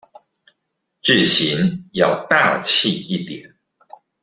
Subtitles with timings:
[1.03, 3.53] 字型要大器一點